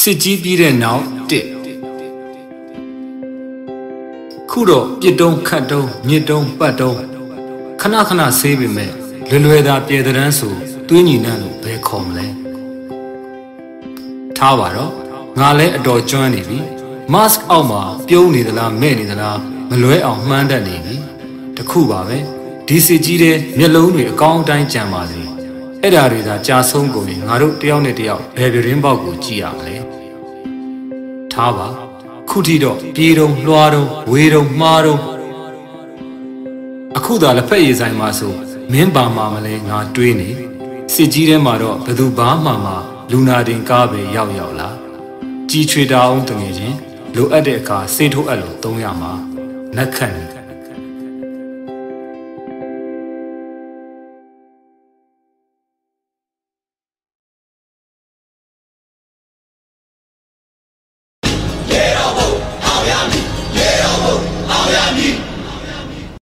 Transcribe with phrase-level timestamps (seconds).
[0.00, 1.46] စစ်ကြီးပြီးတဲ့နောက်တစ်
[4.50, 6.96] ခုတော့ပြစ်တုံးခတ်တုံးမြစ်တုံးပတ်တုံး
[7.80, 8.90] ခဏခဏဆေးပေမဲ့
[9.28, 10.54] လွယ်လွယ်သာပြေတန်းဆို
[10.88, 12.26] တွင်းညီနှံ့လို့ဘယ်ခေါ်မလဲ
[14.36, 14.92] ထားပါတော့
[15.38, 16.58] ငါလဲအတော်ကျွမ်းနေပြီ
[17.12, 19.38] mask အောက်မှာပြုံးနေသလားမဲ့နေသလား
[19.70, 20.96] မလွဲအောင်မှန်းတတ်နေပြီ
[21.56, 25.22] တခုပါပဲ ဒီစစ်ကြီးတဲ့မျက်လုံးတွေအကောင်းအတိုင်းကြံပါစေ
[25.82, 29.76] အဲ့ဓာတွေသာကြာဆုံးကုန်ရင်ငါတို့တယောက်နဲ့တယောက်ဘယ်ပြင်းပေါက်ကိုကြည့်ရမလဲ
[31.32, 31.68] ထားပါ
[32.28, 35.00] ခုထိတော့ပြေးတုံးလွှားတုံးဝေးတုံးမှားတုံး
[36.96, 38.34] အခုသာလက်ဖက်ရည်ဆိုင်မှာဆို
[38.72, 40.30] မင်းပါမှာမလဲငါတွေးနေ
[40.94, 42.66] စစ်ကြီးထဲမှာတော့ဘယ်သူဘာမှမ
[43.10, 44.68] လူနာတင်ကားပဲရောက်ရောက်လာ
[45.50, 46.76] ကြီးချွေတာအောင်တငယ်ချင်း
[47.16, 49.12] လိုအပ်တဲ့အခါစေးထိုးအပ်လို့သုံးရမှာ
[49.76, 50.41] နက်ခန့်
[64.76, 65.31] ami.